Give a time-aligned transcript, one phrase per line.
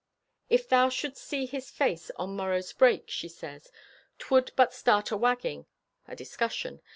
[0.49, 3.71] "If thou should'st see His face on morrow's break," she says,
[4.17, 5.67] "'twould but start a wagging,"
[6.07, 6.81] a discussion.